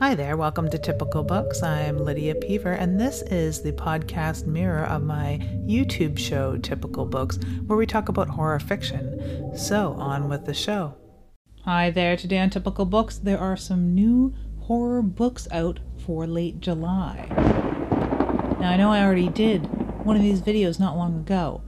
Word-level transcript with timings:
Hi 0.00 0.14
there, 0.14 0.38
welcome 0.38 0.70
to 0.70 0.78
Typical 0.78 1.22
Books. 1.22 1.62
I'm 1.62 1.98
Lydia 1.98 2.34
Peever, 2.34 2.74
and 2.80 2.98
this 2.98 3.20
is 3.20 3.60
the 3.60 3.72
podcast 3.72 4.46
mirror 4.46 4.86
of 4.86 5.02
my 5.02 5.38
YouTube 5.66 6.18
show, 6.18 6.56
Typical 6.56 7.04
Books, 7.04 7.38
where 7.66 7.76
we 7.76 7.84
talk 7.84 8.08
about 8.08 8.30
horror 8.30 8.58
fiction. 8.60 9.54
So, 9.54 9.92
on 9.98 10.30
with 10.30 10.46
the 10.46 10.54
show. 10.54 10.94
Hi 11.66 11.90
there, 11.90 12.16
today 12.16 12.38
on 12.38 12.48
Typical 12.48 12.86
Books, 12.86 13.18
there 13.18 13.38
are 13.38 13.58
some 13.58 13.94
new 13.94 14.34
horror 14.60 15.02
books 15.02 15.46
out 15.52 15.80
for 15.98 16.26
late 16.26 16.60
July. 16.60 17.26
Now, 18.58 18.70
I 18.70 18.78
know 18.78 18.90
I 18.90 19.04
already 19.04 19.28
did 19.28 19.66
one 20.06 20.16
of 20.16 20.22
these 20.22 20.40
videos 20.40 20.80
not 20.80 20.96
long 20.96 21.18
ago, 21.18 21.60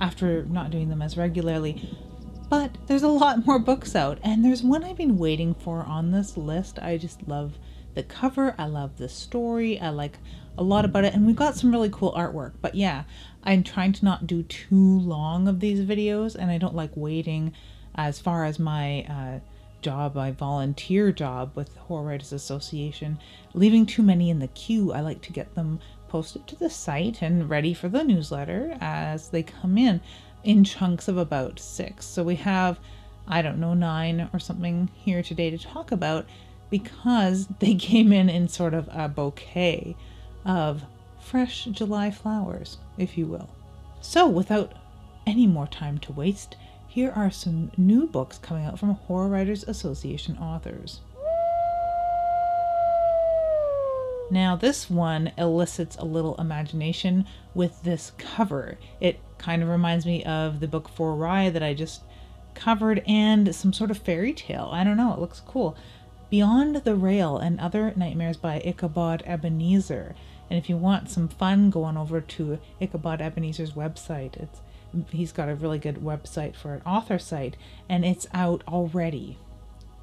after 0.00 0.44
not 0.46 0.72
doing 0.72 0.88
them 0.88 1.02
as 1.02 1.16
regularly, 1.16 1.88
but 2.48 2.76
there's 2.88 3.04
a 3.04 3.08
lot 3.08 3.46
more 3.46 3.60
books 3.60 3.94
out, 3.94 4.18
and 4.24 4.44
there's 4.44 4.64
one 4.64 4.82
I've 4.82 4.96
been 4.96 5.18
waiting 5.18 5.54
for 5.54 5.84
on 5.84 6.10
this 6.10 6.36
list. 6.36 6.80
I 6.80 6.96
just 6.96 7.28
love 7.28 7.56
the 7.96 8.04
cover. 8.04 8.54
I 8.56 8.66
love 8.66 8.98
the 8.98 9.08
story. 9.08 9.80
I 9.80 9.88
like 9.88 10.18
a 10.56 10.62
lot 10.62 10.84
about 10.84 11.04
it. 11.04 11.14
And 11.14 11.26
we've 11.26 11.34
got 11.34 11.56
some 11.56 11.72
really 11.72 11.90
cool 11.90 12.12
artwork. 12.12 12.52
But 12.60 12.76
yeah, 12.76 13.02
I'm 13.42 13.64
trying 13.64 13.92
to 13.94 14.04
not 14.04 14.28
do 14.28 14.44
too 14.44 15.00
long 15.00 15.48
of 15.48 15.58
these 15.58 15.80
videos. 15.80 16.36
And 16.36 16.50
I 16.50 16.58
don't 16.58 16.76
like 16.76 16.92
waiting 16.94 17.52
as 17.96 18.20
far 18.20 18.44
as 18.44 18.58
my 18.58 19.02
uh, 19.04 19.40
job, 19.82 20.14
my 20.14 20.30
volunteer 20.30 21.10
job 21.10 21.52
with 21.54 21.74
the 21.74 21.80
Horror 21.80 22.08
Writers 22.08 22.32
Association, 22.32 23.18
leaving 23.54 23.86
too 23.86 24.02
many 24.02 24.30
in 24.30 24.38
the 24.38 24.48
queue. 24.48 24.92
I 24.92 25.00
like 25.00 25.22
to 25.22 25.32
get 25.32 25.54
them 25.54 25.80
posted 26.08 26.46
to 26.46 26.56
the 26.56 26.70
site 26.70 27.22
and 27.22 27.48
ready 27.48 27.74
for 27.74 27.88
the 27.88 28.04
newsletter 28.04 28.76
as 28.80 29.30
they 29.30 29.42
come 29.42 29.78
in 29.78 30.00
in 30.44 30.64
chunks 30.64 31.08
of 31.08 31.16
about 31.16 31.58
six. 31.58 32.04
So 32.04 32.22
we 32.22 32.36
have, 32.36 32.78
I 33.26 33.42
don't 33.42 33.58
know, 33.58 33.74
nine 33.74 34.28
or 34.32 34.38
something 34.38 34.90
here 34.94 35.22
today 35.22 35.50
to 35.50 35.58
talk 35.58 35.90
about 35.92 36.26
because 36.70 37.46
they 37.58 37.74
came 37.74 38.12
in 38.12 38.28
in 38.28 38.48
sort 38.48 38.74
of 38.74 38.88
a 38.92 39.08
bouquet 39.08 39.96
of 40.44 40.82
fresh 41.20 41.64
July 41.64 42.10
flowers, 42.10 42.78
if 42.98 43.18
you 43.18 43.26
will. 43.26 43.48
So, 44.00 44.28
without 44.28 44.72
any 45.26 45.46
more 45.46 45.66
time 45.66 45.98
to 45.98 46.12
waste, 46.12 46.56
here 46.86 47.12
are 47.14 47.30
some 47.30 47.72
new 47.76 48.06
books 48.06 48.38
coming 48.38 48.64
out 48.64 48.78
from 48.78 48.90
Horror 48.90 49.28
Writers 49.28 49.64
Association 49.64 50.38
authors. 50.38 51.00
Now, 54.30 54.56
this 54.56 54.90
one 54.90 55.32
elicits 55.38 55.96
a 55.96 56.04
little 56.04 56.34
imagination 56.36 57.26
with 57.54 57.82
this 57.84 58.12
cover. 58.18 58.78
It 59.00 59.20
kind 59.38 59.62
of 59.62 59.68
reminds 59.68 60.04
me 60.04 60.24
of 60.24 60.60
the 60.60 60.66
book 60.66 60.88
For 60.88 61.14
Rye 61.14 61.50
that 61.50 61.62
I 61.62 61.74
just 61.74 62.02
covered 62.54 63.02
and 63.06 63.54
some 63.54 63.72
sort 63.72 63.90
of 63.90 63.98
fairy 63.98 64.32
tale. 64.32 64.70
I 64.72 64.82
don't 64.82 64.96
know, 64.96 65.12
it 65.12 65.20
looks 65.20 65.40
cool. 65.40 65.76
Beyond 66.28 66.76
the 66.76 66.96
Rail 66.96 67.38
and 67.38 67.60
Other 67.60 67.92
Nightmares 67.94 68.36
by 68.36 68.60
Ichabod 68.64 69.22
Ebenezer. 69.24 70.16
And 70.50 70.58
if 70.58 70.68
you 70.68 70.76
want 70.76 71.08
some 71.08 71.28
fun, 71.28 71.70
go 71.70 71.84
on 71.84 71.96
over 71.96 72.20
to 72.20 72.58
Ichabod 72.80 73.20
Ebenezer's 73.20 73.72
website. 73.72 74.36
It's 74.36 74.60
he's 75.10 75.30
got 75.30 75.48
a 75.48 75.54
really 75.54 75.78
good 75.78 75.96
website 75.96 76.56
for 76.56 76.74
an 76.74 76.82
author 76.84 77.20
site, 77.20 77.56
and 77.88 78.04
it's 78.04 78.26
out 78.34 78.64
already. 78.66 79.38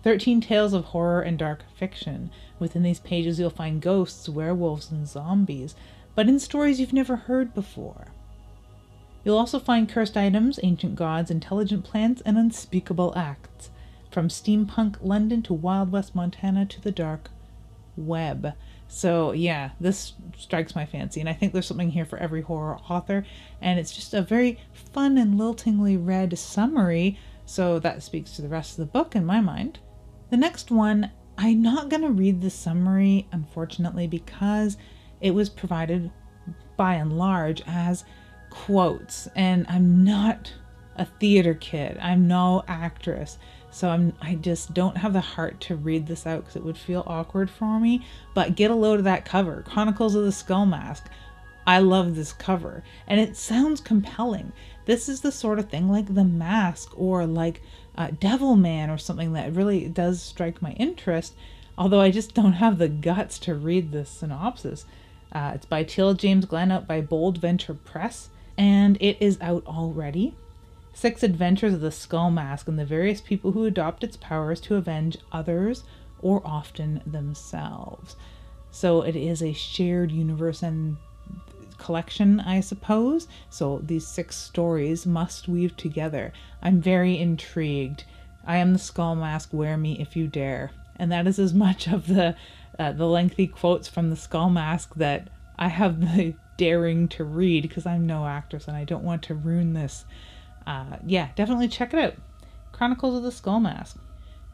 13 0.03 0.39
tales 0.39 0.71
of 0.71 0.85
horror 0.85 1.21
and 1.21 1.37
dark 1.37 1.63
fiction. 1.75 2.29
Within 2.57 2.83
these 2.83 3.01
pages, 3.01 3.37
you'll 3.37 3.49
find 3.49 3.81
ghosts, 3.81 4.29
werewolves, 4.29 4.91
and 4.91 5.05
zombies, 5.05 5.75
but 6.15 6.29
in 6.29 6.39
stories 6.39 6.79
you've 6.79 6.93
never 6.93 7.17
heard 7.17 7.53
before. 7.53 8.07
You'll 9.25 9.37
also 9.37 9.59
find 9.59 9.89
cursed 9.89 10.15
items, 10.15 10.57
ancient 10.63 10.95
gods, 10.95 11.29
intelligent 11.29 11.83
plants, 11.83 12.21
and 12.25 12.37
unspeakable 12.37 13.13
acts 13.17 13.71
from 14.13 14.29
steampunk 14.29 14.97
London 15.01 15.41
to 15.41 15.53
Wild 15.53 15.91
West 15.91 16.13
Montana 16.13 16.65
to 16.67 16.79
the 16.79 16.91
dark 16.91 17.31
web. 17.97 18.53
So, 18.87 19.31
yeah, 19.31 19.71
this 19.79 20.13
strikes 20.37 20.75
my 20.75 20.85
fancy, 20.85 21.19
and 21.19 21.27
I 21.27 21.33
think 21.33 21.51
there's 21.51 21.65
something 21.65 21.89
here 21.89 22.05
for 22.05 22.19
every 22.19 22.41
horror 22.41 22.77
author, 22.89 23.25
and 23.59 23.79
it's 23.79 23.91
just 23.91 24.13
a 24.13 24.21
very 24.21 24.59
fun 24.71 25.17
and 25.17 25.39
liltingly 25.39 25.97
read 25.97 26.37
summary, 26.37 27.17
so 27.45 27.79
that 27.79 28.03
speaks 28.03 28.33
to 28.33 28.43
the 28.43 28.49
rest 28.49 28.71
of 28.71 28.85
the 28.85 28.91
book 28.91 29.15
in 29.15 29.25
my 29.25 29.41
mind. 29.41 29.79
The 30.29 30.37
next 30.37 30.69
one, 30.69 31.09
I'm 31.37 31.63
not 31.63 31.89
going 31.89 32.03
to 32.03 32.11
read 32.11 32.41
the 32.41 32.51
summary, 32.51 33.27
unfortunately, 33.31 34.05
because 34.05 34.77
it 35.21 35.31
was 35.31 35.49
provided 35.49 36.11
by 36.77 36.95
and 36.95 37.17
large 37.17 37.63
as 37.65 38.05
quotes, 38.51 39.27
and 39.35 39.65
I'm 39.67 40.03
not 40.03 40.53
a 40.95 41.05
theater 41.05 41.55
kid, 41.55 41.97
I'm 41.99 42.27
no 42.27 42.63
actress. 42.67 43.39
So 43.73 43.89
I'm 43.89 44.13
I 44.21 44.35
just 44.35 44.73
don't 44.73 44.97
have 44.97 45.13
the 45.13 45.21
heart 45.21 45.59
to 45.61 45.75
read 45.75 46.05
this 46.05 46.27
out 46.27 46.41
because 46.41 46.55
it 46.55 46.63
would 46.63 46.77
feel 46.77 47.03
awkward 47.07 47.49
for 47.49 47.79
me. 47.79 48.05
But 48.33 48.55
get 48.55 48.71
a 48.71 48.75
load 48.75 48.99
of 48.99 49.05
that 49.05 49.25
cover, 49.25 49.63
Chronicles 49.67 50.15
of 50.15 50.23
the 50.23 50.31
Skull 50.31 50.65
Mask. 50.65 51.07
I 51.65 51.79
love 51.79 52.15
this 52.15 52.33
cover, 52.33 52.83
and 53.07 53.19
it 53.19 53.37
sounds 53.37 53.81
compelling. 53.81 54.51
This 54.85 55.07
is 55.07 55.21
the 55.21 55.31
sort 55.31 55.59
of 55.59 55.69
thing 55.69 55.89
like 55.89 56.13
The 56.13 56.25
Mask 56.25 56.91
or 56.95 57.25
like 57.25 57.61
uh, 57.97 58.09
Devilman 58.09 58.93
or 58.93 58.97
something 58.97 59.33
that 59.33 59.53
really 59.53 59.87
does 59.87 60.21
strike 60.21 60.61
my 60.61 60.73
interest. 60.73 61.33
Although 61.77 62.01
I 62.01 62.11
just 62.11 62.33
don't 62.33 62.53
have 62.53 62.77
the 62.77 62.89
guts 62.89 63.39
to 63.39 63.55
read 63.55 63.91
this 63.91 64.09
synopsis. 64.09 64.85
Uh, 65.31 65.53
it's 65.55 65.65
by 65.65 65.83
Till 65.83 66.13
James 66.13 66.45
Glenn, 66.45 66.71
out 66.71 66.85
by 66.85 67.01
Bold 67.01 67.39
Venture 67.39 67.73
Press, 67.73 68.29
and 68.57 68.97
it 69.01 69.17
is 69.19 69.39
out 69.41 69.65
already. 69.65 70.35
Six 70.93 71.23
Adventures 71.23 71.73
of 71.73 71.81
the 71.81 71.91
Skull 71.91 72.29
Mask 72.29 72.67
and 72.67 72.77
the 72.77 72.85
various 72.85 73.19
people 73.19 73.51
who 73.51 73.65
adopt 73.65 74.03
its 74.03 74.15
powers 74.15 74.61
to 74.61 74.75
avenge 74.75 75.17
others 75.31 75.83
or 76.21 76.41
often 76.45 77.01
themselves. 77.05 78.15
So 78.71 79.01
it 79.01 79.15
is 79.15 79.41
a 79.41 79.53
shared 79.53 80.11
universe 80.11 80.63
and 80.63 80.97
collection, 81.77 82.39
I 82.39 82.61
suppose. 82.61 83.27
So 83.49 83.81
these 83.83 84.07
six 84.07 84.35
stories 84.35 85.05
must 85.05 85.47
weave 85.47 85.75
together. 85.75 86.31
I'm 86.61 86.79
very 86.79 87.17
intrigued. 87.17 88.05
I 88.45 88.57
am 88.57 88.73
the 88.73 88.79
Skull 88.79 89.15
Mask. 89.15 89.49
Wear 89.51 89.77
me 89.77 89.99
if 89.99 90.15
you 90.15 90.27
dare. 90.27 90.71
And 90.95 91.11
that 91.11 91.27
is 91.27 91.39
as 91.39 91.53
much 91.53 91.87
of 91.87 92.07
the 92.07 92.35
uh, 92.79 92.91
the 92.91 93.07
lengthy 93.07 93.45
quotes 93.45 93.87
from 93.87 94.09
the 94.09 94.15
Skull 94.15 94.49
Mask 94.49 94.95
that 94.95 95.29
I 95.57 95.67
have 95.67 95.99
the 96.15 96.35
daring 96.57 97.07
to 97.09 97.23
read 97.23 97.63
because 97.63 97.85
I'm 97.85 98.05
no 98.05 98.25
actress 98.25 98.67
and 98.67 98.77
I 98.77 98.83
don't 98.83 99.03
want 99.03 99.23
to 99.23 99.35
ruin 99.35 99.73
this 99.73 100.05
uh, 100.65 100.97
yeah, 101.05 101.29
definitely 101.35 101.67
check 101.67 101.93
it 101.93 101.99
out. 101.99 102.15
Chronicles 102.71 103.15
of 103.15 103.23
the 103.23 103.31
Skull 103.31 103.59
Mask. 103.59 103.97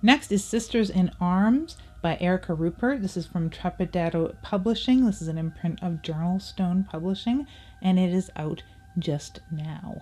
Next 0.02 0.32
is 0.32 0.44
Sisters 0.44 0.90
in 0.90 1.12
Arms 1.20 1.78
by 2.02 2.18
Erica 2.22 2.54
Ruppert. 2.54 3.02
This 3.02 3.18
is 3.18 3.26
from 3.26 3.50
Trepidatio 3.50 4.42
Publishing. 4.42 5.06
This 5.06 5.22
is 5.22 5.28
an 5.28 5.38
imprint 5.38 5.84
of 5.84 6.02
JournalStone 6.02 6.88
Publishing, 6.88 7.48
and 7.82 8.00
it 8.00 8.14
is 8.14 8.32
out 8.36 8.64
just 8.98 9.42
now. 9.52 10.02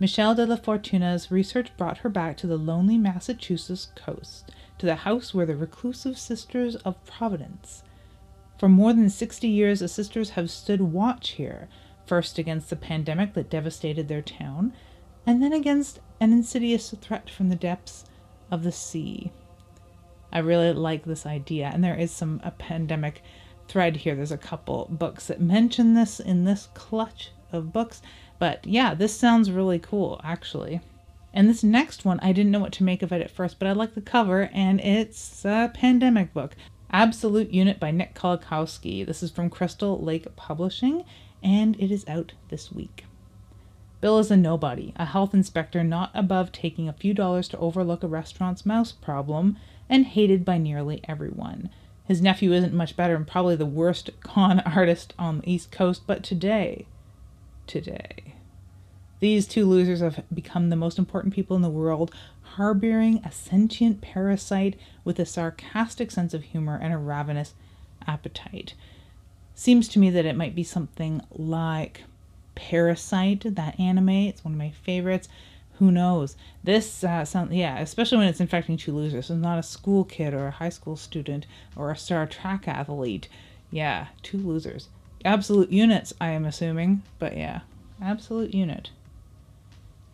Michelle 0.00 0.34
de 0.34 0.46
la 0.46 0.56
Fortuna's 0.56 1.30
research 1.30 1.76
brought 1.76 1.98
her 1.98 2.08
back 2.08 2.36
to 2.36 2.46
the 2.46 2.56
lonely 2.56 2.98
Massachusetts 2.98 3.88
coast, 3.94 4.50
to 4.78 4.86
the 4.86 4.96
house 4.96 5.32
where 5.32 5.46
the 5.46 5.56
reclusive 5.56 6.18
Sisters 6.18 6.76
of 6.76 7.04
Providence. 7.04 7.82
For 8.58 8.68
more 8.68 8.92
than 8.92 9.10
60 9.10 9.48
years, 9.48 9.80
the 9.80 9.88
sisters 9.88 10.30
have 10.30 10.50
stood 10.50 10.80
watch 10.80 11.30
here, 11.30 11.68
first 12.06 12.38
against 12.38 12.70
the 12.70 12.76
pandemic 12.76 13.34
that 13.34 13.50
devastated 13.50 14.08
their 14.08 14.22
town, 14.22 14.72
and 15.26 15.42
then 15.42 15.52
against 15.52 16.00
an 16.20 16.32
insidious 16.32 16.94
threat 17.00 17.30
from 17.30 17.48
the 17.48 17.56
depths 17.56 18.04
of 18.50 18.62
the 18.62 18.72
sea. 18.72 19.32
I 20.32 20.38
really 20.38 20.72
like 20.72 21.04
this 21.04 21.26
idea, 21.26 21.70
and 21.72 21.82
there 21.82 21.98
is 21.98 22.10
some 22.10 22.40
a 22.42 22.50
pandemic 22.50 23.22
thread 23.68 23.96
here. 23.96 24.14
There's 24.14 24.32
a 24.32 24.38
couple 24.38 24.88
books 24.90 25.28
that 25.28 25.40
mention 25.40 25.94
this 25.94 26.20
in 26.20 26.44
this 26.44 26.68
clutch 26.74 27.30
of 27.52 27.72
books, 27.72 28.02
but 28.38 28.66
yeah, 28.66 28.94
this 28.94 29.16
sounds 29.16 29.50
really 29.50 29.78
cool 29.78 30.20
actually. 30.24 30.80
And 31.32 31.48
this 31.48 31.64
next 31.64 32.04
one, 32.04 32.20
I 32.20 32.32
didn't 32.32 32.52
know 32.52 32.60
what 32.60 32.72
to 32.74 32.84
make 32.84 33.02
of 33.02 33.12
it 33.12 33.20
at 33.20 33.30
first, 33.30 33.58
but 33.58 33.66
I 33.66 33.72
like 33.72 33.94
the 33.94 34.00
cover, 34.00 34.50
and 34.52 34.80
it's 34.80 35.44
a 35.44 35.70
pandemic 35.74 36.32
book. 36.32 36.54
Absolute 36.90 37.50
Unit 37.50 37.80
by 37.80 37.90
Nick 37.90 38.14
Kolakowski. 38.14 39.04
This 39.04 39.20
is 39.20 39.32
from 39.32 39.50
Crystal 39.50 40.00
Lake 40.00 40.28
Publishing, 40.36 41.04
and 41.44 41.78
it 41.78 41.92
is 41.92 42.04
out 42.08 42.32
this 42.48 42.72
week. 42.72 43.04
Bill 44.00 44.18
is 44.18 44.30
a 44.30 44.36
nobody, 44.36 44.92
a 44.96 45.04
health 45.04 45.34
inspector 45.34 45.84
not 45.84 46.10
above 46.14 46.50
taking 46.50 46.88
a 46.88 46.94
few 46.94 47.14
dollars 47.14 47.48
to 47.48 47.58
overlook 47.58 48.02
a 48.02 48.08
restaurant's 48.08 48.66
mouse 48.66 48.92
problem, 48.92 49.56
and 49.88 50.06
hated 50.06 50.44
by 50.44 50.58
nearly 50.58 51.02
everyone. 51.04 51.68
His 52.06 52.20
nephew 52.20 52.52
isn't 52.52 52.74
much 52.74 52.96
better 52.96 53.14
and 53.14 53.26
probably 53.26 53.56
the 53.56 53.66
worst 53.66 54.10
con 54.20 54.60
artist 54.60 55.14
on 55.18 55.40
the 55.40 55.52
East 55.52 55.70
Coast, 55.70 56.02
but 56.06 56.22
today, 56.22 56.86
today, 57.66 58.34
these 59.20 59.46
two 59.46 59.64
losers 59.64 60.00
have 60.00 60.24
become 60.32 60.68
the 60.68 60.76
most 60.76 60.98
important 60.98 61.32
people 61.32 61.56
in 61.56 61.62
the 61.62 61.70
world, 61.70 62.10
harboring 62.42 63.22
a 63.24 63.32
sentient 63.32 64.00
parasite 64.00 64.76
with 65.02 65.18
a 65.18 65.24
sarcastic 65.24 66.10
sense 66.10 66.34
of 66.34 66.42
humor 66.42 66.78
and 66.80 66.92
a 66.92 66.98
ravenous 66.98 67.54
appetite 68.06 68.74
seems 69.54 69.88
to 69.88 69.98
me 69.98 70.10
that 70.10 70.26
it 70.26 70.36
might 70.36 70.54
be 70.54 70.64
something 70.64 71.20
like 71.30 72.02
Parasyte, 72.56 73.54
that 73.54 73.78
anime. 73.78 74.08
It's 74.08 74.44
one 74.44 74.54
of 74.54 74.58
my 74.58 74.70
favorites. 74.70 75.28
who 75.78 75.90
knows? 75.90 76.36
This 76.62 77.02
uh, 77.02 77.24
sound, 77.24 77.52
yeah, 77.52 77.78
especially 77.78 78.18
when 78.18 78.28
it's 78.28 78.40
infecting 78.40 78.76
two 78.76 78.94
losers. 78.94 79.26
So 79.26 79.34
not 79.34 79.58
a 79.58 79.62
school 79.62 80.04
kid 80.04 80.32
or 80.32 80.46
a 80.46 80.52
high 80.52 80.68
school 80.68 80.96
student 80.96 81.46
or 81.76 81.90
a 81.90 81.96
star 81.96 82.26
track 82.26 82.68
athlete. 82.68 83.28
Yeah, 83.70 84.08
two 84.22 84.38
losers. 84.38 84.88
Absolute 85.24 85.70
units, 85.70 86.12
I 86.20 86.28
am 86.28 86.44
assuming, 86.44 87.02
but 87.18 87.36
yeah, 87.36 87.60
absolute 88.00 88.54
unit. 88.54 88.90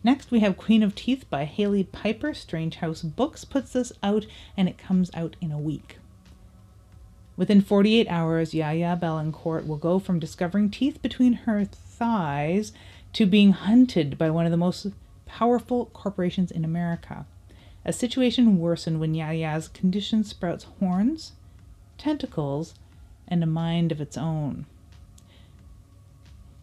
Next, 0.03 0.31
we 0.31 0.39
have 0.39 0.57
Queen 0.57 0.81
of 0.81 0.95
Teeth 0.95 1.29
by 1.29 1.45
Hailey 1.45 1.83
Piper. 1.83 2.33
Strange 2.33 2.77
House 2.77 3.03
Books 3.03 3.45
puts 3.45 3.73
this 3.73 3.91
out, 4.01 4.25
and 4.57 4.67
it 4.67 4.79
comes 4.79 5.11
out 5.13 5.35
in 5.41 5.51
a 5.51 5.59
week. 5.59 5.97
Within 7.37 7.61
48 7.61 8.07
hours, 8.07 8.53
Yaya 8.53 8.97
Belancourt 8.99 9.67
will 9.67 9.77
go 9.77 9.99
from 9.99 10.19
discovering 10.19 10.69
teeth 10.69 11.01
between 11.01 11.33
her 11.33 11.65
thighs 11.65 12.73
to 13.13 13.25
being 13.25 13.51
hunted 13.53 14.17
by 14.17 14.29
one 14.29 14.45
of 14.45 14.51
the 14.51 14.57
most 14.57 14.87
powerful 15.25 15.85
corporations 15.87 16.51
in 16.51 16.65
America. 16.65 17.25
A 17.85 17.93
situation 17.93 18.59
worsened 18.59 18.99
when 18.99 19.15
Yaya's 19.15 19.67
condition 19.67 20.23
sprouts 20.23 20.65
horns, 20.79 21.31
tentacles, 21.97 22.75
and 23.27 23.43
a 23.43 23.47
mind 23.47 23.91
of 23.91 24.01
its 24.01 24.17
own. 24.17 24.65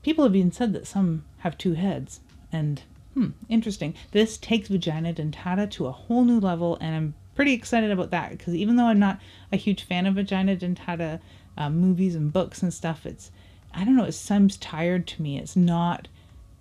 People 0.02 0.24
have 0.24 0.36
even 0.36 0.52
said 0.52 0.72
that 0.74 0.86
some 0.86 1.24
have 1.38 1.58
two 1.58 1.74
heads, 1.74 2.20
and 2.52 2.82
hmm, 3.14 3.30
interesting. 3.48 3.94
This 4.12 4.38
takes 4.38 4.68
Vagina 4.68 5.12
Dentata 5.12 5.68
to 5.72 5.86
a 5.86 5.92
whole 5.92 6.24
new 6.24 6.38
level, 6.38 6.78
and 6.80 6.94
I'm 6.94 7.14
pretty 7.38 7.52
excited 7.52 7.92
about 7.92 8.10
that 8.10 8.32
because 8.32 8.52
even 8.52 8.74
though 8.74 8.86
I'm 8.86 8.98
not 8.98 9.20
a 9.52 9.56
huge 9.56 9.84
fan 9.84 10.06
of 10.06 10.16
Vagina 10.16 10.56
Dentata 10.56 11.20
uh, 11.56 11.70
movies 11.70 12.16
and 12.16 12.32
books 12.32 12.64
and 12.64 12.74
stuff, 12.74 13.06
it's 13.06 13.30
I 13.72 13.84
don't 13.84 13.94
know, 13.94 14.06
it 14.06 14.12
seems 14.12 14.56
tired 14.56 15.06
to 15.06 15.22
me. 15.22 15.38
It's 15.38 15.54
not 15.54 16.08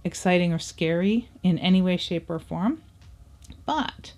exciting 0.04 0.54
or 0.54 0.60
scary 0.60 1.30
in 1.42 1.58
any 1.58 1.82
way, 1.82 1.98
shape, 1.98 2.30
or 2.30 2.38
form. 2.38 2.84
But 3.66 4.14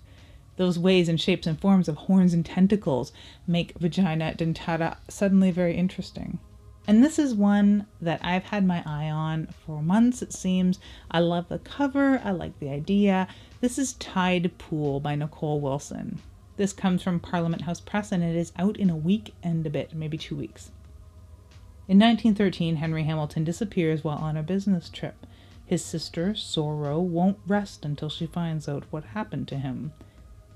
those 0.58 0.78
ways 0.78 1.08
and 1.08 1.18
shapes 1.18 1.46
and 1.46 1.58
forms 1.58 1.88
of 1.88 1.96
horns 1.96 2.34
and 2.34 2.44
tentacles 2.44 3.10
make 3.46 3.78
vagina 3.78 4.34
dentata 4.36 4.98
suddenly 5.08 5.50
very 5.50 5.74
interesting. 5.78 6.40
And 6.86 7.02
this 7.02 7.18
is 7.18 7.32
one 7.34 7.86
that 8.02 8.20
I've 8.22 8.44
had 8.44 8.66
my 8.66 8.82
eye 8.84 9.08
on 9.08 9.46
for 9.64 9.82
months, 9.82 10.20
it 10.20 10.34
seems. 10.34 10.78
I 11.10 11.20
love 11.20 11.48
the 11.48 11.58
cover, 11.58 12.20
I 12.22 12.32
like 12.32 12.60
the 12.60 12.68
idea. 12.68 13.28
This 13.62 13.78
is 13.78 13.94
Tide 13.94 14.50
Pool 14.58 15.00
by 15.00 15.14
Nicole 15.14 15.58
Willson. 15.58 16.18
This 16.60 16.74
comes 16.74 17.02
from 17.02 17.20
Parliament 17.20 17.62
House 17.62 17.80
Press 17.80 18.12
and 18.12 18.22
it 18.22 18.36
is 18.36 18.52
out 18.58 18.76
in 18.76 18.90
a 18.90 18.94
week 18.94 19.32
and 19.42 19.66
a 19.66 19.70
bit, 19.70 19.94
maybe 19.94 20.18
two 20.18 20.36
weeks. 20.36 20.70
In 21.88 21.98
1913, 21.98 22.76
Henry 22.76 23.04
Hamilton 23.04 23.44
disappears 23.44 24.04
while 24.04 24.18
on 24.18 24.36
a 24.36 24.42
business 24.42 24.90
trip. 24.90 25.26
His 25.64 25.82
sister, 25.82 26.34
Sorrow, 26.34 27.00
won't 27.00 27.38
rest 27.46 27.86
until 27.86 28.10
she 28.10 28.26
finds 28.26 28.68
out 28.68 28.84
what 28.90 29.04
happened 29.04 29.48
to 29.48 29.56
him. 29.56 29.94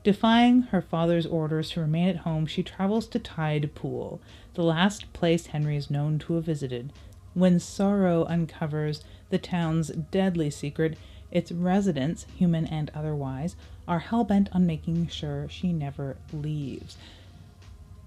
Defying 0.03 0.65
her 0.65 0.83
father's 0.83 1.25
orders 1.25 1.71
to 1.71 1.81
remain 1.81 2.11
at 2.11 2.17
home, 2.17 2.45
she 2.45 2.63
travels 2.63 3.07
to 3.07 3.19
Tide 3.19 3.75
Pool, 3.75 4.21
the 4.53 4.63
last 4.63 5.11
place 5.15 5.47
Henry 5.47 5.79
is 5.79 5.91
known 5.91 6.19
to 6.19 6.35
have 6.35 6.45
visited. 6.45 6.93
When 7.33 7.59
Sorrow 7.59 8.27
uncovers 8.27 9.03
the 9.31 9.39
town's 9.39 9.89
deadly 9.89 10.51
secret, 10.51 10.99
its 11.35 11.53
residents, 11.53 12.25
human 12.37 12.67
and 12.67 12.91
otherwise, 12.95 13.57
are 13.87 13.99
hell 13.99 14.25
bent 14.25 14.49
on 14.53 14.67
making 14.67 15.09
sure 15.09 15.47
she 15.51 15.73
never 15.73 16.17
leaves. 16.33 16.97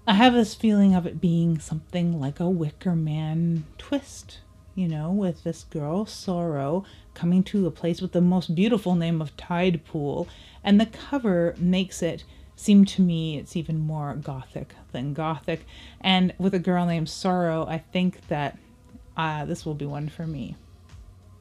I 0.06 0.14
have 0.14 0.32
this 0.32 0.54
feeling 0.54 0.94
of 0.94 1.06
it 1.06 1.20
being 1.20 1.60
something 1.60 2.18
like 2.18 2.40
a 2.40 2.50
Wicker 2.50 2.96
Man 2.96 3.64
twist 3.76 4.38
you 4.78 4.86
know, 4.86 5.10
with 5.10 5.42
this 5.42 5.64
girl, 5.64 6.06
Sorrow, 6.06 6.84
coming 7.12 7.42
to 7.42 7.66
a 7.66 7.70
place 7.72 8.00
with 8.00 8.12
the 8.12 8.20
most 8.20 8.54
beautiful 8.54 8.94
name 8.94 9.20
of 9.20 9.36
Tide 9.36 9.84
Pool. 9.84 10.28
And 10.62 10.80
the 10.80 10.86
cover 10.86 11.56
makes 11.58 12.00
it 12.00 12.22
seem 12.54 12.84
to 12.84 13.02
me 13.02 13.36
it's 13.36 13.56
even 13.56 13.80
more 13.80 14.14
gothic 14.14 14.76
than 14.92 15.14
gothic. 15.14 15.66
And 16.00 16.32
with 16.38 16.54
a 16.54 16.60
girl 16.60 16.86
named 16.86 17.08
Sorrow, 17.08 17.66
I 17.66 17.78
think 17.78 18.28
that 18.28 18.56
uh, 19.16 19.46
this 19.46 19.66
will 19.66 19.74
be 19.74 19.84
one 19.84 20.08
for 20.08 20.28
me. 20.28 20.54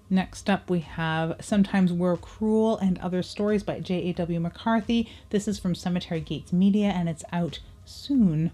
Next 0.09 0.49
up, 0.49 0.69
we 0.69 0.79
have 0.79 1.35
Sometimes 1.41 1.91
We're 1.91 2.15
Cruel 2.15 2.77
and 2.77 2.97
Other 2.99 3.21
Stories 3.21 3.61
by 3.61 3.81
J.A.W. 3.81 4.39
McCarthy. 4.39 5.09
This 5.31 5.49
is 5.49 5.59
from 5.59 5.75
Cemetery 5.75 6.21
Gates 6.21 6.53
Media 6.53 6.87
and 6.95 7.09
it's 7.09 7.25
out 7.33 7.59
soon. 7.83 8.51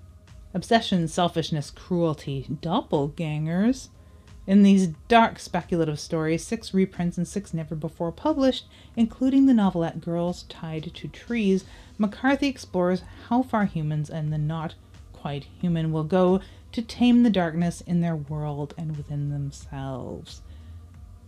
Obsession, 0.55 1.07
selfishness, 1.07 1.69
cruelty, 1.69 2.47
doppelgangers. 2.49 3.89
In 4.47 4.63
these 4.63 4.87
dark 5.07 5.37
speculative 5.37 5.99
stories, 5.99 6.43
six 6.43 6.73
reprints 6.73 7.19
and 7.19 7.27
six 7.27 7.53
never 7.53 7.75
before 7.75 8.11
published, 8.11 8.65
including 8.95 9.45
the 9.45 9.53
novelette 9.53 10.01
Girls 10.01 10.45
Tied 10.49 10.91
to 10.95 11.07
Trees, 11.07 11.65
McCarthy 11.99 12.47
explores 12.47 13.03
how 13.29 13.43
far 13.43 13.65
humans 13.65 14.09
and 14.09 14.33
the 14.33 14.39
not 14.39 14.73
quite 15.13 15.45
human 15.61 15.91
will 15.91 16.03
go 16.03 16.41
to 16.71 16.81
tame 16.81 17.21
the 17.21 17.29
darkness 17.29 17.81
in 17.81 18.01
their 18.01 18.15
world 18.15 18.73
and 18.75 18.97
within 18.97 19.29
themselves. 19.29 20.41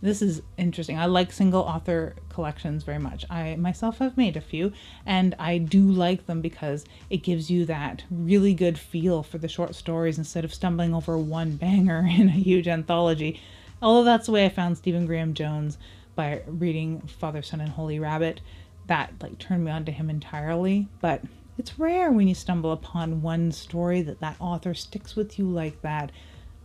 This 0.02 0.20
is 0.20 0.42
interesting. 0.58 0.98
I 0.98 1.06
like 1.06 1.32
single 1.32 1.62
author 1.62 2.14
collections 2.28 2.84
very 2.84 2.98
much. 2.98 3.24
I 3.30 3.56
myself 3.56 3.98
have 3.98 4.16
made 4.16 4.36
a 4.36 4.42
few, 4.42 4.72
and 5.06 5.34
I 5.38 5.58
do 5.58 5.90
like 5.90 6.26
them 6.26 6.42
because 6.42 6.84
it 7.08 7.22
gives 7.22 7.50
you 7.50 7.64
that 7.64 8.04
really 8.10 8.52
good 8.52 8.78
feel 8.78 9.22
for 9.22 9.38
the 9.38 9.48
short 9.48 9.74
stories 9.74 10.18
instead 10.18 10.44
of 10.44 10.52
stumbling 10.52 10.94
over 10.94 11.16
one 11.16 11.56
banger 11.56 12.06
in 12.08 12.28
a 12.28 12.32
huge 12.32 12.68
anthology. 12.68 13.40
Although 13.80 14.04
that's 14.04 14.26
the 14.26 14.32
way 14.32 14.44
I 14.44 14.50
found 14.50 14.76
Stephen 14.76 15.06
Graham 15.06 15.34
Jones 15.34 15.78
by 16.14 16.42
reading 16.46 17.00
Father, 17.02 17.42
Son, 17.42 17.60
and 17.60 17.70
Holy 17.70 17.98
Rabbit. 17.98 18.40
That 18.86 19.12
like 19.20 19.38
turned 19.38 19.64
me 19.64 19.70
on 19.70 19.84
to 19.84 19.92
him 19.92 20.10
entirely. 20.10 20.88
But 21.00 21.22
it's 21.58 21.78
rare 21.78 22.10
when 22.10 22.28
you 22.28 22.34
stumble 22.34 22.72
upon 22.72 23.22
one 23.22 23.52
story 23.52 24.02
that 24.02 24.20
that 24.20 24.36
author 24.40 24.74
sticks 24.74 25.16
with 25.16 25.38
you 25.38 25.46
like 25.46 25.80
that. 25.82 26.10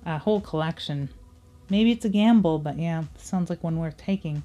A 0.06 0.18
whole 0.18 0.42
collection 0.42 1.10
Maybe 1.72 1.92
it's 1.92 2.04
a 2.04 2.10
gamble, 2.10 2.60
but 2.60 2.78
yeah, 2.78 3.06
sounds 3.18 3.50
like 3.50 3.64
one 3.64 3.78
worth 3.80 3.96
taking. 3.96 4.44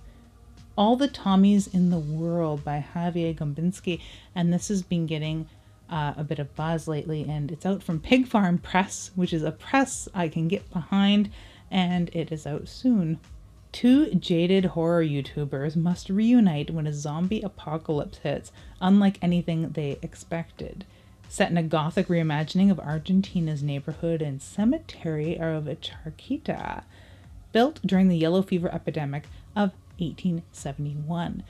All 0.79 0.95
the 0.95 1.09
Tommies 1.09 1.75
in 1.75 1.91
the 1.91 1.99
World 1.99 2.63
by 2.63 2.87
Javier 2.95 3.35
Gombinsky, 3.35 4.01
and 4.33 4.53
this 4.53 4.69
has 4.69 4.85
been 4.85 5.07
getting 5.07 5.49
uh, 5.91 6.15
a 6.17 6.23
bit 6.23 6.39
of 6.39 6.55
buzz 6.55 6.87
lately, 6.87 7.27
and 7.29 7.51
it's 7.51 7.67
out 7.67 7.83
from 7.83 7.99
Pig 7.99 8.29
Farm 8.29 8.59
Press, 8.59 9.11
which 9.17 9.33
is 9.33 9.43
a 9.43 9.51
press 9.51 10.09
I 10.15 10.29
can 10.29 10.47
get 10.47 10.71
behind, 10.71 11.31
and 11.69 12.11
it 12.15 12.31
is 12.31 12.47
out 12.47 12.69
soon. 12.69 13.19
Two 13.73 14.15
jaded 14.15 14.65
horror 14.65 15.03
YouTubers 15.03 15.75
must 15.75 16.09
reunite 16.09 16.71
when 16.71 16.87
a 16.87 16.93
zombie 16.93 17.43
apocalypse 17.43 18.19
hits, 18.19 18.53
unlike 18.81 19.19
anything 19.21 19.71
they 19.71 19.99
expected. 20.01 20.85
Set 21.29 21.51
in 21.51 21.57
a 21.57 21.65
gothic 21.65 22.07
reimagining 22.07 22.71
of 22.71 22.79
Argentina's 22.79 23.65
neighborhood 23.65 24.23
and 24.23 24.41
cemetery 24.41 25.37
of 25.37 25.65
Chacarita, 25.65 26.85
built 27.57 27.81
during 27.87 28.09
the 28.09 28.19
yellow 28.19 28.43
fever 28.43 28.69
epidemic 28.71 29.23
of 29.57 29.73
1871. 29.97 31.43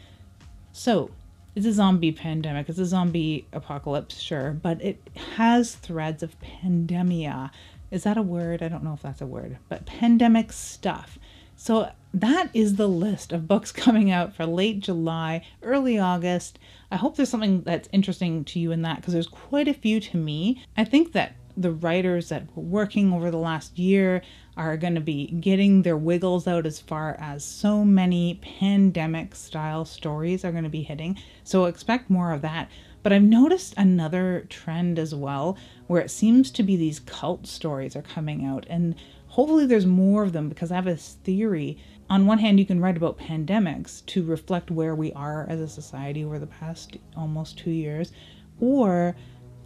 So, 0.71 1.11
it's 1.57 1.67
a 1.67 1.73
zombie 1.73 2.13
pandemic, 2.13 2.69
it's 2.69 2.79
a 2.79 2.87
zombie 2.87 3.49
apocalypse, 3.53 4.21
sure, 4.21 4.53
but 4.53 4.81
it 4.81 5.01
has 5.35 5.75
threads 5.75 6.23
of 6.23 6.37
pandemia. 6.39 7.51
Is 7.91 8.05
that 8.05 8.17
a 8.17 8.23
word? 8.23 8.63
I 8.63 8.69
don't 8.69 8.85
know 8.85 8.93
if 8.93 9.03
that's 9.03 9.21
a 9.21 9.27
word, 9.27 9.59
but 9.69 9.85
pandemic 9.85 10.53
stuff. 10.53 11.19
So, 11.57 11.91
that 12.15 12.51
is 12.55 12.77
the 12.77 12.89
list 12.89 13.33
of 13.33 13.49
books 13.49 13.73
coming 13.85 14.09
out 14.13 14.33
for 14.33 14.47
late 14.47 14.79
July, 14.79 15.45
early 15.61 15.99
August. 15.99 16.61
I 16.89 16.99
hope 16.99 17.17
there's 17.17 17.31
something 17.31 17.63
that's 17.63 17.89
interesting 17.91 18.45
to 18.45 18.61
you 18.61 18.71
in 18.71 18.83
that 18.83 18.99
because 18.99 19.13
there's 19.13 19.27
quite 19.27 19.67
a 19.67 19.75
few 19.75 19.99
to 19.99 20.17
me. 20.17 20.63
I 20.77 20.85
think 20.85 21.15
that 21.15 21.35
the 21.57 21.73
writers 21.73 22.29
that 22.29 22.47
were 22.55 22.63
working 22.63 23.13
over 23.13 23.31
the 23.31 23.39
last 23.39 23.79
year 23.79 24.23
are 24.57 24.77
going 24.77 24.95
to 24.95 25.01
be 25.01 25.27
getting 25.27 25.83
their 25.83 25.97
wiggles 25.97 26.47
out 26.47 26.67
as 26.67 26.81
far 26.81 27.17
as 27.21 27.45
so 27.45 27.85
many 27.85 28.41
pandemic 28.43 29.35
style 29.35 29.85
stories 29.85 30.45
are 30.45 30.53
going 30.53 30.65
to 30.65 30.71
be 30.71 30.83
hitting. 30.83 31.19
So 31.45 31.65
expect 31.65 32.11
more 32.11 32.33
of 32.33 32.43
that. 32.43 32.71
But 33.03 33.13
I've 33.13 33.23
noticed 33.23 33.75
another 33.77 34.47
trend 34.49 34.99
as 34.99 35.15
well 35.15 35.57
where 35.87 36.03
it 36.03 36.11
seems 36.11 36.51
to 36.53 36.63
be 36.63 36.77
these 36.77 37.01
cult 37.01 37.47
stories 37.47 37.95
are 37.95 38.03
coming 38.03 38.45
out. 38.45 38.67
And 38.69 38.97
hopefully 39.29 39.67
there's 39.67 39.87
more 39.87 40.23
of 40.23 40.33
them 40.33 40.49
because 40.49 40.73
I 40.73 40.77
have 40.77 40.87
this 40.87 41.17
theory. 41.23 41.79
On 42.11 42.27
one 42.27 42.39
hand, 42.39 42.59
you 42.59 42.67
can 42.67 42.81
write 42.81 42.97
about 42.97 43.19
pandemics 43.19 44.05
to 44.07 44.25
reflect 44.25 44.71
where 44.71 44.95
we 44.95 45.13
are 45.13 45.47
as 45.49 45.61
a 45.61 45.69
society 45.69 46.25
over 46.25 46.39
the 46.39 46.47
past 46.47 46.97
almost 47.17 47.59
two 47.59 47.71
years, 47.71 48.13
or 48.61 49.15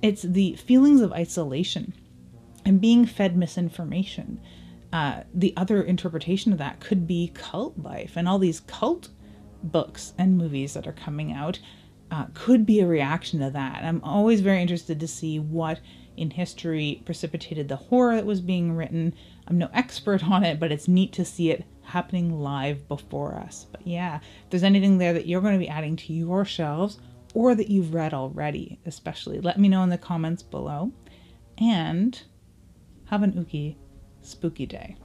it's 0.02 0.22
the 0.22 0.54
feelings 0.56 1.00
of 1.00 1.12
isolation 1.12 1.94
and 2.64 2.80
being 2.80 3.06
fed 3.06 3.36
misinformation. 3.36 4.40
Uh, 4.92 5.22
the 5.32 5.54
other 5.56 5.82
interpretation 5.82 6.52
of 6.52 6.58
that 6.58 6.80
could 6.80 7.06
be 7.06 7.30
cult 7.34 7.78
life 7.78 8.16
and 8.16 8.28
all 8.28 8.38
these 8.38 8.60
cult 8.60 9.08
books 9.62 10.14
and 10.18 10.36
movies 10.36 10.74
that 10.74 10.86
are 10.86 10.92
coming 10.92 11.32
out 11.32 11.60
uh, 12.10 12.26
could 12.34 12.66
be 12.66 12.80
a 12.80 12.86
reaction 12.86 13.38
to 13.40 13.50
that. 13.50 13.84
I'm 13.84 14.02
always 14.02 14.40
very 14.40 14.60
interested 14.60 14.98
to 14.98 15.06
see 15.06 15.38
what 15.38 15.80
in 16.16 16.30
history 16.30 17.02
precipitated 17.04 17.68
the 17.68 17.76
horror 17.76 18.16
that 18.16 18.26
was 18.26 18.40
being 18.40 18.72
written. 18.76 19.14
I'm 19.46 19.58
no 19.58 19.70
expert 19.72 20.24
on 20.24 20.44
it, 20.44 20.58
but 20.58 20.72
it's 20.72 20.88
neat 20.88 21.12
to 21.14 21.24
see 21.24 21.50
it 21.50 21.64
happening 21.82 22.40
live 22.40 22.86
before 22.88 23.34
us. 23.34 23.66
But 23.70 23.86
yeah, 23.86 24.16
if 24.16 24.50
there's 24.50 24.64
anything 24.64 24.98
there 24.98 25.12
that 25.12 25.26
you're 25.26 25.40
going 25.40 25.54
to 25.54 25.64
be 25.64 25.68
adding 25.68 25.96
to 25.96 26.12
your 26.12 26.44
shelves 26.44 26.98
or 27.34 27.54
that 27.54 27.68
you've 27.68 27.94
read 27.94 28.14
already, 28.14 28.78
especially, 28.86 29.40
let 29.40 29.58
me 29.58 29.68
know 29.68 29.82
in 29.82 29.88
the 29.90 29.98
comments 29.98 30.42
below. 30.42 30.92
And 31.58 32.20
have 33.06 33.22
an 33.22 33.32
ookie 33.32 33.76
spooky 34.22 34.66
day. 34.66 34.96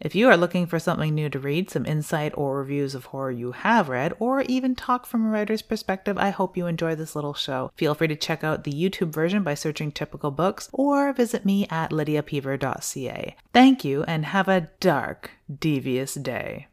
If 0.00 0.14
you 0.14 0.28
are 0.28 0.36
looking 0.36 0.66
for 0.66 0.78
something 0.78 1.12
new 1.14 1.28
to 1.28 1.40
read, 1.40 1.70
some 1.70 1.84
insight 1.84 2.32
or 2.36 2.58
reviews 2.58 2.94
of 2.94 3.06
horror 3.06 3.32
you 3.32 3.52
have 3.52 3.88
read, 3.88 4.14
or 4.20 4.42
even 4.42 4.76
talk 4.76 5.06
from 5.06 5.26
a 5.26 5.28
writer's 5.28 5.62
perspective, 5.62 6.16
I 6.16 6.30
hope 6.30 6.56
you 6.56 6.66
enjoy 6.66 6.94
this 6.94 7.16
little 7.16 7.34
show. 7.34 7.72
Feel 7.74 7.94
free 7.94 8.06
to 8.06 8.16
check 8.16 8.44
out 8.44 8.62
the 8.62 8.72
YouTube 8.72 9.12
version 9.12 9.42
by 9.42 9.54
searching 9.54 9.90
Typical 9.90 10.30
Books 10.30 10.68
or 10.72 11.12
visit 11.12 11.44
me 11.44 11.66
at 11.68 11.90
lydiapeever.ca. 11.90 13.36
Thank 13.52 13.84
you 13.84 14.04
and 14.04 14.24
have 14.26 14.48
a 14.48 14.68
dark, 14.78 15.32
devious 15.58 16.14
day. 16.14 16.68